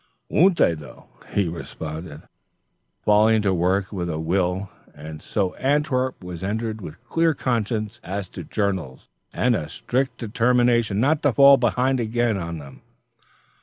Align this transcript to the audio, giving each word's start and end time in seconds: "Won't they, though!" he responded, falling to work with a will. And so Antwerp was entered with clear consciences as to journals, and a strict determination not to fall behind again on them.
"Won't 0.29 0.57
they, 0.57 0.73
though!" 0.73 1.09
he 1.31 1.47
responded, 1.47 2.23
falling 3.05 3.43
to 3.43 3.53
work 3.53 3.93
with 3.93 4.09
a 4.09 4.17
will. 4.17 4.71
And 4.95 5.21
so 5.21 5.53
Antwerp 5.57 6.23
was 6.23 6.43
entered 6.43 6.81
with 6.81 7.05
clear 7.07 7.35
consciences 7.35 8.01
as 8.03 8.27
to 8.29 8.43
journals, 8.43 9.09
and 9.31 9.55
a 9.55 9.69
strict 9.69 10.17
determination 10.17 10.99
not 10.99 11.21
to 11.21 11.33
fall 11.33 11.57
behind 11.57 11.99
again 11.99 12.35
on 12.37 12.57
them. 12.57 12.81